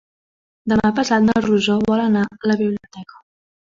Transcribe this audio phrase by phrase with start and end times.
[0.73, 3.27] Demà passat na Rosó vol anar a la biblioteca.